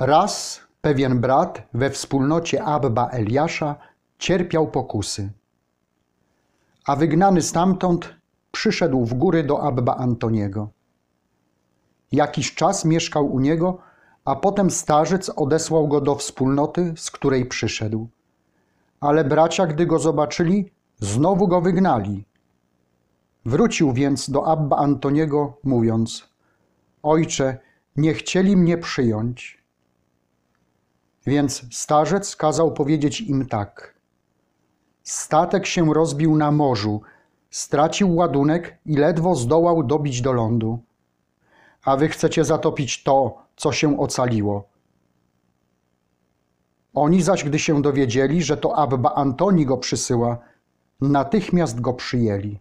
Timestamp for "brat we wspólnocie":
1.20-2.64